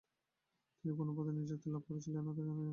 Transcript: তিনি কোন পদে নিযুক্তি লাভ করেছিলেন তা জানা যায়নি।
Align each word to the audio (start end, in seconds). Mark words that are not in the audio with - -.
তিনি 0.77 0.91
কোন 0.97 1.07
পদে 1.17 1.31
নিযুক্তি 1.31 1.67
লাভ 1.69 1.83
করেছিলেন 1.87 2.21
তা 2.27 2.31
জানা 2.39 2.53
যায়নি। 2.57 2.69